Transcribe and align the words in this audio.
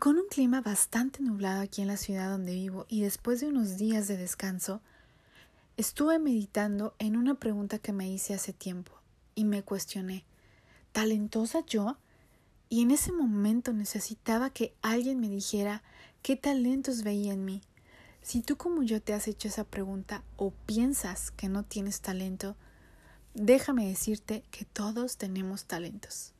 con 0.00 0.16
un 0.16 0.26
clima 0.28 0.62
bastante 0.62 1.22
nublado 1.22 1.60
aquí 1.60 1.82
en 1.82 1.88
la 1.88 1.98
ciudad 1.98 2.30
donde 2.30 2.54
vivo 2.54 2.86
y 2.88 3.02
después 3.02 3.38
de 3.40 3.48
unos 3.48 3.76
días 3.76 4.08
de 4.08 4.16
descanso, 4.16 4.80
estuve 5.76 6.18
meditando 6.18 6.94
en 6.98 7.18
una 7.18 7.34
pregunta 7.34 7.78
que 7.78 7.92
me 7.92 8.10
hice 8.10 8.32
hace 8.32 8.54
tiempo 8.54 8.92
y 9.34 9.44
me 9.44 9.62
cuestioné, 9.62 10.24
¿talentosa 10.92 11.66
yo? 11.66 11.98
Y 12.70 12.80
en 12.80 12.92
ese 12.92 13.12
momento 13.12 13.74
necesitaba 13.74 14.48
que 14.48 14.72
alguien 14.80 15.20
me 15.20 15.28
dijera 15.28 15.82
qué 16.22 16.34
talentos 16.34 17.02
veía 17.02 17.34
en 17.34 17.44
mí. 17.44 17.60
Si 18.22 18.40
tú 18.40 18.56
como 18.56 18.82
yo 18.82 19.02
te 19.02 19.12
has 19.12 19.28
hecho 19.28 19.48
esa 19.48 19.64
pregunta 19.64 20.24
o 20.38 20.50
piensas 20.64 21.30
que 21.30 21.50
no 21.50 21.62
tienes 21.62 22.00
talento, 22.00 22.56
déjame 23.34 23.86
decirte 23.86 24.44
que 24.50 24.64
todos 24.64 25.18
tenemos 25.18 25.66
talentos. 25.66 26.32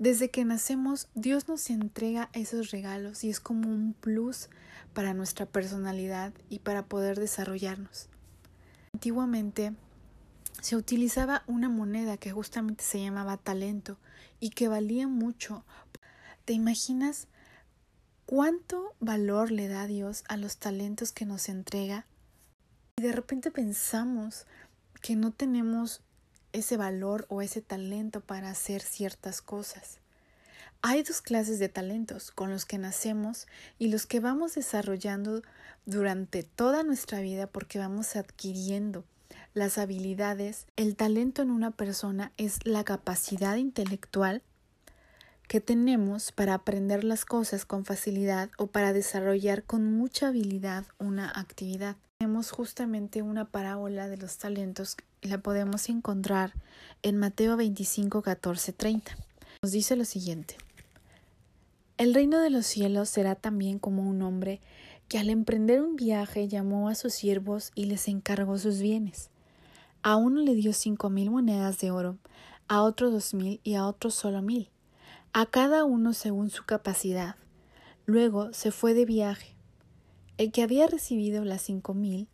Desde 0.00 0.30
que 0.30 0.46
nacemos, 0.46 1.08
Dios 1.14 1.46
nos 1.46 1.68
entrega 1.68 2.30
esos 2.32 2.70
regalos 2.70 3.22
y 3.22 3.28
es 3.28 3.38
como 3.38 3.68
un 3.68 3.92
plus 3.92 4.48
para 4.94 5.12
nuestra 5.12 5.44
personalidad 5.44 6.32
y 6.48 6.60
para 6.60 6.86
poder 6.86 7.20
desarrollarnos. 7.20 8.08
Antiguamente 8.94 9.74
se 10.62 10.76
utilizaba 10.76 11.42
una 11.46 11.68
moneda 11.68 12.16
que 12.16 12.32
justamente 12.32 12.82
se 12.82 13.02
llamaba 13.02 13.36
talento 13.36 13.98
y 14.40 14.50
que 14.50 14.68
valía 14.68 15.06
mucho. 15.06 15.66
¿Te 16.46 16.54
imaginas 16.54 17.28
cuánto 18.24 18.94
valor 19.00 19.50
le 19.50 19.68
da 19.68 19.86
Dios 19.86 20.24
a 20.28 20.38
los 20.38 20.56
talentos 20.56 21.12
que 21.12 21.26
nos 21.26 21.50
entrega? 21.50 22.06
Y 22.96 23.02
de 23.02 23.12
repente 23.12 23.50
pensamos 23.50 24.46
que 25.02 25.14
no 25.14 25.30
tenemos 25.30 26.00
ese 26.52 26.76
valor 26.76 27.26
o 27.28 27.42
ese 27.42 27.60
talento 27.60 28.20
para 28.20 28.50
hacer 28.50 28.82
ciertas 28.82 29.42
cosas. 29.42 29.98
Hay 30.82 31.02
dos 31.02 31.20
clases 31.20 31.58
de 31.58 31.68
talentos, 31.68 32.30
con 32.30 32.50
los 32.50 32.64
que 32.64 32.78
nacemos 32.78 33.46
y 33.78 33.88
los 33.88 34.06
que 34.06 34.18
vamos 34.18 34.54
desarrollando 34.54 35.42
durante 35.84 36.42
toda 36.42 36.82
nuestra 36.82 37.20
vida 37.20 37.46
porque 37.46 37.78
vamos 37.78 38.16
adquiriendo 38.16 39.04
las 39.52 39.76
habilidades. 39.76 40.66
El 40.76 40.96
talento 40.96 41.42
en 41.42 41.50
una 41.50 41.70
persona 41.70 42.32
es 42.38 42.64
la 42.64 42.84
capacidad 42.84 43.56
intelectual 43.56 44.42
que 45.48 45.60
tenemos 45.60 46.32
para 46.32 46.54
aprender 46.54 47.04
las 47.04 47.24
cosas 47.24 47.64
con 47.66 47.84
facilidad 47.84 48.50
o 48.56 48.68
para 48.68 48.92
desarrollar 48.92 49.64
con 49.64 49.92
mucha 49.92 50.28
habilidad 50.28 50.86
una 50.98 51.28
actividad. 51.28 51.96
Tenemos 52.18 52.52
justamente 52.52 53.20
una 53.20 53.46
parábola 53.46 54.08
de 54.08 54.16
los 54.16 54.38
talentos 54.38 54.96
la 55.22 55.38
podemos 55.38 55.88
encontrar 55.88 56.54
en 57.02 57.16
Mateo 57.16 57.56
25, 57.56 58.22
14, 58.22 58.72
30. 58.72 59.16
Nos 59.62 59.72
dice 59.72 59.96
lo 59.96 60.04
siguiente. 60.04 60.56
El 61.98 62.14
reino 62.14 62.40
de 62.40 62.50
los 62.50 62.66
cielos 62.66 63.08
será 63.08 63.34
también 63.34 63.78
como 63.78 64.08
un 64.08 64.22
hombre 64.22 64.60
que 65.08 65.18
al 65.18 65.28
emprender 65.28 65.82
un 65.82 65.96
viaje 65.96 66.48
llamó 66.48 66.88
a 66.88 66.94
sus 66.94 67.12
siervos 67.12 67.72
y 67.74 67.86
les 67.86 68.08
encargó 68.08 68.58
sus 68.58 68.80
bienes. 68.80 69.30
A 70.02 70.16
uno 70.16 70.40
le 70.40 70.54
dio 70.54 70.72
cinco 70.72 71.10
mil 71.10 71.30
monedas 71.30 71.78
de 71.78 71.90
oro, 71.90 72.16
a 72.68 72.82
otro 72.82 73.10
dos 73.10 73.34
mil 73.34 73.60
y 73.64 73.74
a 73.74 73.86
otro 73.86 74.10
solo 74.10 74.40
mil 74.40 74.70
a 75.32 75.46
cada 75.46 75.84
uno 75.84 76.12
según 76.12 76.50
su 76.50 76.64
capacidad. 76.64 77.36
Luego 78.04 78.52
se 78.52 78.72
fue 78.72 78.94
de 78.94 79.04
viaje. 79.04 79.54
El 80.38 80.50
que 80.50 80.62
había 80.62 80.86
recibido 80.86 81.44
las 81.44 81.62
cinco 81.62 81.94
mil 81.94 82.26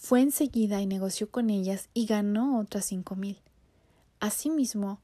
fue 0.00 0.20
enseguida 0.20 0.80
y 0.80 0.86
negoció 0.86 1.28
con 1.30 1.50
ellas 1.50 1.88
y 1.92 2.06
ganó 2.06 2.60
otras 2.60 2.86
cinco 2.86 3.16
mil. 3.16 3.38
Asimismo, 4.20 5.00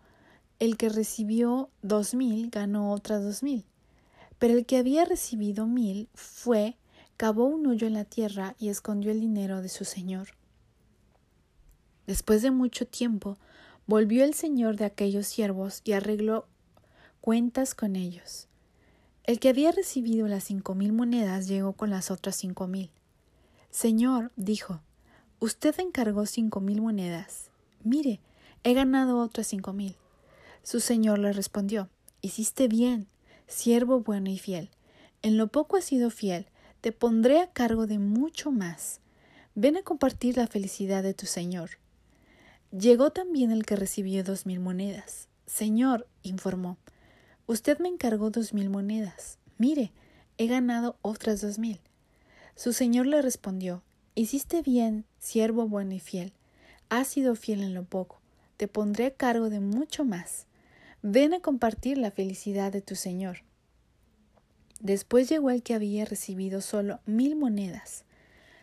el 0.60 0.76
que 0.76 0.88
recibió 0.88 1.68
dos 1.82 2.14
mil 2.14 2.48
ganó 2.48 2.92
otras 2.92 3.22
dos 3.22 3.42
mil. 3.42 3.64
Pero 4.38 4.54
el 4.54 4.66
que 4.66 4.78
había 4.78 5.04
recibido 5.04 5.66
mil 5.66 6.08
fue, 6.14 6.76
cavó 7.16 7.46
un 7.46 7.66
hoyo 7.66 7.86
en 7.86 7.94
la 7.94 8.04
tierra 8.04 8.54
y 8.58 8.68
escondió 8.68 9.10
el 9.10 9.20
dinero 9.20 9.62
de 9.62 9.68
su 9.68 9.84
señor. 9.84 10.28
Después 12.06 12.42
de 12.42 12.50
mucho 12.50 12.86
tiempo, 12.86 13.36
volvió 13.86 14.24
el 14.24 14.34
señor 14.34 14.76
de 14.76 14.84
aquellos 14.84 15.26
siervos 15.26 15.82
y 15.84 15.92
arregló 15.92 16.46
cuentas 17.20 17.74
con 17.74 17.96
ellos. 17.96 18.46
El 19.24 19.40
que 19.40 19.48
había 19.48 19.72
recibido 19.72 20.28
las 20.28 20.44
cinco 20.44 20.74
mil 20.74 20.92
monedas 20.92 21.48
llegó 21.48 21.72
con 21.72 21.90
las 21.90 22.10
otras 22.10 22.36
cinco 22.36 22.68
mil. 22.68 22.90
Señor, 23.74 24.30
dijo, 24.36 24.82
usted 25.40 25.74
encargó 25.80 26.26
cinco 26.26 26.60
mil 26.60 26.80
monedas. 26.80 27.50
Mire, 27.82 28.20
he 28.62 28.72
ganado 28.72 29.18
otras 29.18 29.48
cinco 29.48 29.72
mil. 29.72 29.96
Su 30.62 30.78
señor 30.78 31.18
le 31.18 31.32
respondió, 31.32 31.88
Hiciste 32.20 32.68
bien, 32.68 33.08
siervo 33.48 33.98
bueno 33.98 34.30
y 34.30 34.38
fiel. 34.38 34.70
En 35.22 35.36
lo 35.36 35.48
poco 35.48 35.76
has 35.76 35.86
sido 35.86 36.10
fiel, 36.10 36.46
te 36.82 36.92
pondré 36.92 37.40
a 37.40 37.50
cargo 37.50 37.88
de 37.88 37.98
mucho 37.98 38.52
más. 38.52 39.00
Ven 39.56 39.76
a 39.76 39.82
compartir 39.82 40.36
la 40.36 40.46
felicidad 40.46 41.02
de 41.02 41.12
tu 41.12 41.26
señor. 41.26 41.70
Llegó 42.70 43.10
también 43.10 43.50
el 43.50 43.66
que 43.66 43.74
recibió 43.74 44.22
dos 44.22 44.46
mil 44.46 44.60
monedas. 44.60 45.26
Señor, 45.46 46.06
informó, 46.22 46.78
Usted 47.48 47.80
me 47.80 47.88
encargó 47.88 48.30
dos 48.30 48.54
mil 48.54 48.70
monedas. 48.70 49.38
Mire, 49.58 49.92
he 50.38 50.46
ganado 50.46 50.96
otras 51.02 51.40
dos 51.40 51.58
mil. 51.58 51.80
Su 52.56 52.72
señor 52.72 53.06
le 53.06 53.20
respondió 53.20 53.82
Hiciste 54.14 54.62
bien, 54.62 55.04
siervo 55.18 55.66
bueno 55.66 55.92
y 55.94 56.00
fiel. 56.00 56.32
Has 56.88 57.08
sido 57.08 57.34
fiel 57.34 57.62
en 57.62 57.74
lo 57.74 57.84
poco. 57.84 58.20
Te 58.56 58.68
pondré 58.68 59.06
a 59.06 59.10
cargo 59.10 59.50
de 59.50 59.58
mucho 59.58 60.04
más. 60.04 60.46
Ven 61.02 61.34
a 61.34 61.40
compartir 61.40 61.98
la 61.98 62.12
felicidad 62.12 62.70
de 62.70 62.80
tu 62.80 62.94
señor. 62.94 63.38
Después 64.80 65.28
llegó 65.28 65.50
el 65.50 65.62
que 65.62 65.74
había 65.74 66.04
recibido 66.04 66.60
solo 66.60 67.00
mil 67.06 67.34
monedas. 67.34 68.04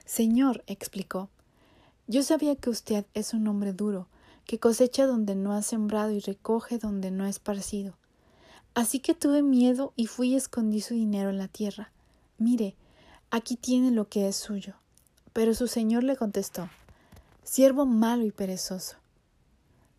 Señor, 0.06 0.64
explicó, 0.68 1.30
yo 2.08 2.24
sabía 2.24 2.56
que 2.56 2.70
usted 2.70 3.06
es 3.14 3.34
un 3.34 3.48
hombre 3.48 3.74
duro, 3.74 4.08
que 4.46 4.60
cosecha 4.60 5.06
donde 5.06 5.36
no 5.36 5.54
ha 5.54 5.62
sembrado 5.62 6.12
y 6.12 6.20
recoge 6.20 6.78
donde 6.78 7.12
no 7.12 7.26
ha 7.26 7.30
esparcido. 7.30 7.96
Así 8.74 9.00
que 9.00 9.14
tuve 9.14 9.44
miedo 9.44 9.94
y 9.96 10.08
fui 10.08 10.30
y 10.30 10.36
escondí 10.36 10.82
su 10.82 10.94
dinero 10.94 11.30
en 11.30 11.38
la 11.38 11.48
tierra. 11.48 11.92
Mire, 12.38 12.76
aquí 13.32 13.56
tiene 13.56 13.92
lo 13.92 14.08
que 14.08 14.28
es 14.28 14.36
suyo. 14.36 14.76
Pero 15.34 15.54
su 15.54 15.68
señor 15.68 16.04
le 16.04 16.16
contestó 16.16 16.70
Siervo 17.44 17.86
malo 17.86 18.26
y 18.26 18.32
perezoso. 18.32 18.98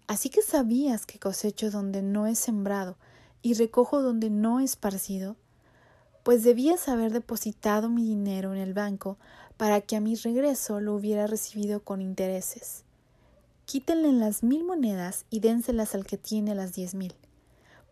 Así 0.06 0.28
que 0.28 0.43
sabías 0.43 1.06
que 1.06 1.19
cosecho 1.19 1.71
donde 1.71 2.03
no 2.03 2.26
he 2.26 2.34
sembrado 2.34 2.97
y 3.42 3.54
recojo 3.54 4.03
donde 4.03 4.31
no 4.31 4.60
he 4.60 4.65
esparcido, 4.65 5.37
pues 6.22 6.44
debías 6.44 6.88
haber 6.88 7.12
depositado 7.12 7.88
mi 7.88 8.04
dinero 8.04 8.53
en 8.53 8.60
el 8.60 8.75
banco 8.75 9.19
para 9.56 9.81
que 9.81 9.97
a 9.97 10.00
mi 10.00 10.15
regreso 10.15 10.81
lo 10.81 10.94
hubiera 10.94 11.26
recibido 11.26 11.81
con 11.81 12.00
intereses. 12.00 12.84
Quítenle 13.65 14.12
las 14.12 14.42
mil 14.42 14.65
monedas 14.65 15.25
y 15.31 15.41
dénselas 15.41 15.94
al 15.94 16.04
que 16.04 16.19
tiene 16.19 16.54
las 16.54 16.75
diez 16.75 16.94
mil 16.94 17.15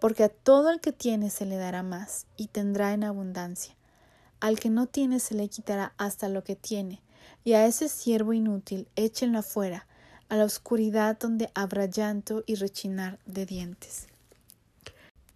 porque 0.00 0.24
a 0.24 0.28
todo 0.30 0.70
el 0.70 0.80
que 0.80 0.92
tiene 0.92 1.30
se 1.30 1.46
le 1.46 1.56
dará 1.56 1.82
más 1.82 2.26
y 2.36 2.48
tendrá 2.48 2.94
en 2.94 3.04
abundancia. 3.04 3.76
Al 4.40 4.58
que 4.58 4.70
no 4.70 4.86
tiene 4.86 5.20
se 5.20 5.34
le 5.34 5.48
quitará 5.48 5.92
hasta 5.98 6.28
lo 6.28 6.42
que 6.42 6.56
tiene, 6.56 7.00
y 7.44 7.52
a 7.52 7.66
ese 7.66 7.88
siervo 7.88 8.32
inútil 8.32 8.88
échenlo 8.96 9.38
afuera, 9.38 9.86
a 10.30 10.36
la 10.36 10.44
oscuridad 10.44 11.18
donde 11.18 11.50
habrá 11.54 11.86
llanto 11.86 12.42
y 12.46 12.54
rechinar 12.54 13.18
de 13.26 13.44
dientes. 13.44 14.06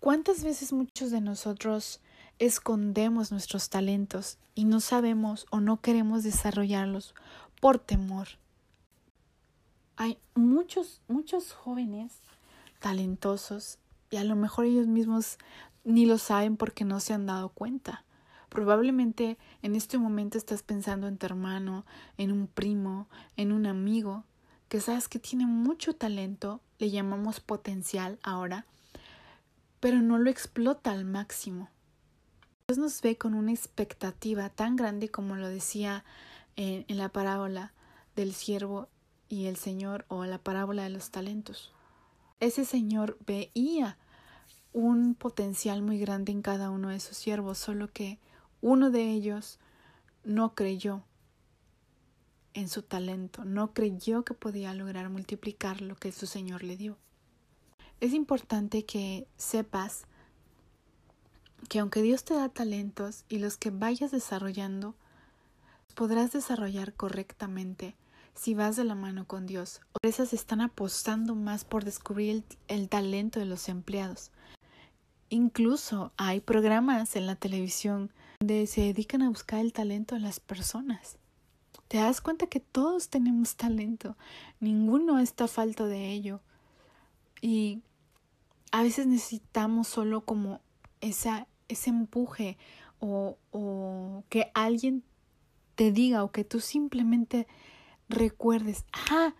¿Cuántas 0.00 0.44
veces 0.44 0.72
muchos 0.72 1.10
de 1.10 1.20
nosotros 1.20 2.00
escondemos 2.38 3.30
nuestros 3.30 3.70
talentos 3.70 4.38
y 4.54 4.64
no 4.64 4.80
sabemos 4.80 5.46
o 5.50 5.60
no 5.60 5.80
queremos 5.80 6.22
desarrollarlos 6.22 7.14
por 7.60 7.78
temor? 7.78 8.28
Hay 9.96 10.18
muchos, 10.34 11.00
muchos 11.08 11.52
jóvenes 11.52 12.12
talentosos 12.80 13.78
y 14.10 14.16
a 14.16 14.24
lo 14.24 14.36
mejor 14.36 14.66
ellos 14.66 14.86
mismos 14.86 15.38
ni 15.84 16.06
lo 16.06 16.18
saben 16.18 16.56
porque 16.56 16.84
no 16.84 17.00
se 17.00 17.14
han 17.14 17.26
dado 17.26 17.48
cuenta. 17.48 18.04
Probablemente 18.54 19.36
en 19.62 19.74
este 19.74 19.98
momento 19.98 20.38
estás 20.38 20.62
pensando 20.62 21.08
en 21.08 21.18
tu 21.18 21.26
hermano, 21.26 21.84
en 22.18 22.30
un 22.30 22.46
primo, 22.46 23.08
en 23.36 23.50
un 23.50 23.66
amigo, 23.66 24.22
que 24.68 24.80
sabes 24.80 25.08
que 25.08 25.18
tiene 25.18 25.44
mucho 25.44 25.96
talento, 25.96 26.60
le 26.78 26.88
llamamos 26.92 27.40
potencial 27.40 28.20
ahora, 28.22 28.64
pero 29.80 30.00
no 30.02 30.18
lo 30.18 30.30
explota 30.30 30.92
al 30.92 31.04
máximo. 31.04 31.68
Dios 32.68 32.78
nos 32.78 33.02
ve 33.02 33.18
con 33.18 33.34
una 33.34 33.50
expectativa 33.50 34.48
tan 34.50 34.76
grande 34.76 35.08
como 35.08 35.34
lo 35.34 35.48
decía 35.48 36.04
en, 36.54 36.84
la 36.96 37.08
parábola 37.08 37.72
del 38.14 38.34
siervo 38.34 38.88
y 39.28 39.46
el 39.46 39.56
Señor 39.56 40.04
o 40.06 40.26
la 40.26 40.38
parábola 40.38 40.84
de 40.84 40.90
los 40.90 41.10
talentos. 41.10 41.72
Ese 42.38 42.64
Señor 42.64 43.18
veía 43.26 43.98
un 44.72 45.16
potencial 45.16 45.82
muy 45.82 45.98
grande 45.98 46.30
en 46.30 46.40
cada 46.40 46.70
uno 46.70 46.90
de 46.90 47.00
sus 47.00 47.16
siervos, 47.16 47.58
solo 47.58 47.88
que 47.92 48.20
uno 48.64 48.90
de 48.90 49.10
ellos 49.10 49.58
no 50.24 50.54
creyó 50.54 51.04
en 52.54 52.70
su 52.70 52.80
talento, 52.80 53.44
no 53.44 53.74
creyó 53.74 54.24
que 54.24 54.32
podía 54.32 54.72
lograr 54.72 55.10
multiplicar 55.10 55.82
lo 55.82 55.96
que 55.96 56.12
su 56.12 56.26
Señor 56.26 56.64
le 56.64 56.78
dio. 56.78 56.96
Es 58.00 58.14
importante 58.14 58.86
que 58.86 59.28
sepas 59.36 60.06
que 61.68 61.78
aunque 61.78 62.00
Dios 62.00 62.24
te 62.24 62.32
da 62.32 62.48
talentos 62.48 63.26
y 63.28 63.36
los 63.36 63.58
que 63.58 63.68
vayas 63.68 64.12
desarrollando, 64.12 64.94
podrás 65.94 66.32
desarrollar 66.32 66.94
correctamente 66.94 67.96
si 68.32 68.54
vas 68.54 68.76
de 68.76 68.84
la 68.84 68.94
mano 68.94 69.26
con 69.26 69.44
Dios. 69.44 69.82
Empresas 69.96 70.32
están 70.32 70.62
apostando 70.62 71.34
más 71.34 71.66
por 71.66 71.84
descubrir 71.84 72.30
el, 72.30 72.44
el, 72.68 72.88
talento 72.88 73.40
de 73.40 73.46
los 73.46 73.68
empleados. 73.68 74.30
Incluso 75.28 76.12
hay 76.16 76.40
programas 76.40 77.14
en 77.14 77.26
la 77.26 77.36
televisión 77.36 78.10
donde 78.40 78.66
se 78.66 78.82
dedican 78.82 79.22
a 79.22 79.28
buscar 79.28 79.60
el 79.60 79.72
talento 79.72 80.14
de 80.14 80.20
las 80.20 80.40
personas. 80.40 81.18
Te 81.88 81.98
das 81.98 82.20
cuenta 82.20 82.46
que 82.46 82.60
todos 82.60 83.08
tenemos 83.08 83.56
talento, 83.56 84.16
ninguno 84.60 85.18
está 85.18 85.48
falto 85.48 85.86
de 85.86 86.10
ello. 86.10 86.40
Y 87.40 87.82
a 88.72 88.82
veces 88.82 89.06
necesitamos 89.06 89.88
solo 89.88 90.24
como 90.24 90.60
esa, 91.00 91.46
ese 91.68 91.90
empuje 91.90 92.56
o, 92.98 93.38
o 93.50 94.24
que 94.28 94.50
alguien 94.54 95.04
te 95.74 95.92
diga 95.92 96.24
o 96.24 96.32
que 96.32 96.44
tú 96.44 96.60
simplemente 96.60 97.46
recuerdes, 98.08 98.84
ah, 99.10 99.34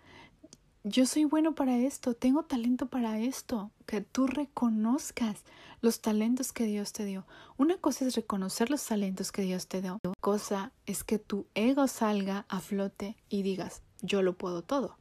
yo 0.87 1.07
soy 1.07 1.25
bueno 1.25 1.55
para 1.55 1.79
esto, 1.79 2.13
tengo 2.13 2.43
talento 2.43 2.85
para 2.85 3.19
esto, 3.19 3.71
que 3.87 4.01
tú 4.01 4.27
reconozcas 4.27 5.43
los 5.81 5.99
talentos 5.99 6.53
que 6.53 6.65
Dios 6.65 6.93
te 6.93 7.05
dio. 7.05 7.25
Una 7.57 7.77
cosa 7.77 8.05
es 8.05 8.15
reconocer 8.15 8.69
los 8.69 8.85
talentos 8.85 9.31
que 9.31 9.41
Dios 9.41 9.67
te 9.67 9.81
dio, 9.81 9.95
otra 9.95 10.13
cosa 10.21 10.73
es 10.85 11.03
que 11.03 11.17
tu 11.17 11.47
ego 11.55 11.87
salga 11.87 12.45
a 12.49 12.59
flote 12.59 13.17
y 13.29 13.41
digas, 13.41 13.81
yo 14.03 14.21
lo 14.21 14.37
puedo 14.37 14.61
todo. 14.61 14.95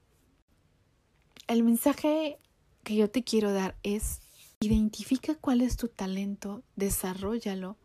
El 1.48 1.62
mensaje 1.62 2.38
que 2.82 2.96
yo 2.96 3.10
te 3.10 3.22
quiero 3.22 3.52
dar 3.52 3.76
es, 3.82 4.22
identifica 4.60 5.34
cuál 5.34 5.60
es 5.60 5.76
tu 5.76 5.88
talento, 5.88 6.62
desarrollalo, 6.76 7.76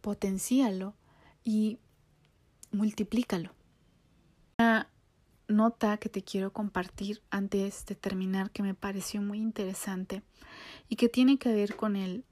potencialo 0.00 0.94
y 1.42 1.80
multiplícalo. 2.70 3.50
Nota 5.52 5.98
que 5.98 6.08
te 6.08 6.22
quiero 6.22 6.50
compartir 6.50 7.20
antes 7.30 7.84
de 7.84 7.94
terminar 7.94 8.50
que 8.50 8.62
me 8.62 8.74
pareció 8.74 9.20
muy 9.20 9.38
interesante 9.38 10.22
y 10.88 10.96
que 10.96 11.10
tiene 11.10 11.36
que 11.38 11.52
ver 11.52 11.76
con 11.76 11.94
el, 11.94 12.24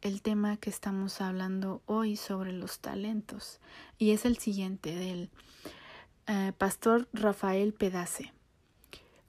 el 0.00 0.22
tema 0.22 0.56
que 0.56 0.70
estamos 0.70 1.20
hablando 1.20 1.82
hoy 1.84 2.16
sobre 2.16 2.54
los 2.54 2.80
talentos 2.80 3.60
y 3.98 4.12
es 4.12 4.24
el 4.24 4.38
siguiente 4.38 4.94
del 4.94 5.30
eh, 6.26 6.54
pastor 6.56 7.08
Rafael 7.12 7.74
Pedace. 7.74 8.32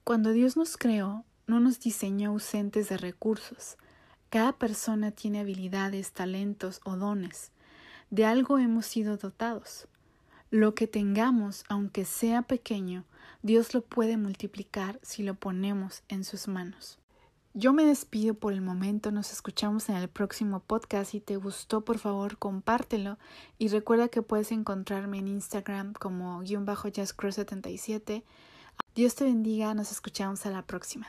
Cuando 0.06 0.31
Dios 0.31 0.56
nos 0.56 0.77
creó, 0.77 1.25
no 1.47 1.59
nos 1.59 1.81
diseñó 1.81 2.29
ausentes 2.29 2.88
de 2.88 2.95
recursos. 2.95 3.75
Cada 4.29 4.53
persona 4.53 5.12
tiene 5.12 5.41
habilidades, 5.41 6.13
talentos 6.13 6.79
o 6.85 6.95
dones. 6.95 7.51
De 8.09 8.24
algo 8.24 8.57
hemos 8.57 8.85
sido 8.85 9.18
dotados. 9.18 9.89
Lo 10.50 10.76
que 10.76 10.88
tengamos, 10.88 11.66
aunque 11.68 12.06
sea 12.06 12.42
pequeño, 12.42 13.04
Dios 13.42 13.74
lo 13.74 13.82
puede 13.82 14.16
multiplicar 14.16 15.00
si 15.04 15.24
lo 15.24 15.36
ponemos 15.36 16.04
en 16.08 16.24
sus 16.24 16.48
manos. 16.48 17.00
Yo 17.54 17.74
me 17.74 17.84
despido 17.84 18.36
por 18.36 18.54
el 18.54 18.62
momento, 18.62 19.12
nos 19.12 19.34
escuchamos 19.34 19.90
en 19.90 19.96
el 19.96 20.08
próximo 20.08 20.60
podcast. 20.60 21.12
Si 21.12 21.20
te 21.20 21.38
gustó, 21.38 21.84
por 21.84 21.98
favor, 21.98 22.38
compártelo 22.38 23.18
y 23.58 23.68
recuerda 23.70 24.10
que 24.10 24.22
puedes 24.22 24.52
encontrarme 24.52 25.18
en 25.18 25.28
Instagram 25.28 25.94
como 25.94 26.40
guion 26.42 26.66
bajo 26.66 26.88
jazzcross77. 26.88 28.24
Dios 28.96 29.16
te 29.16 29.24
bendiga, 29.24 29.74
nos 29.74 29.92
escuchamos 29.92 30.46
a 30.46 30.52
la 30.52 30.62
próxima. 30.62 31.08